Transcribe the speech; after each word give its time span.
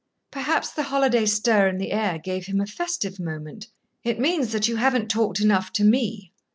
Perhaps 0.31 0.71
the 0.71 0.81
holiday 0.81 1.27
stir 1.27 1.67
in 1.67 1.77
the 1.77 1.91
air 1.91 2.17
gave 2.17 2.47
him 2.47 2.59
a 2.59 2.65
festive 2.65 3.19
moment. 3.19 3.67
"It 4.03 4.19
means 4.19 4.51
that 4.51 4.67
you 4.67 4.77
haven't 4.77 5.09
talked 5.11 5.39
enough 5.39 5.71
to 5.73 5.83
me. 5.83 6.31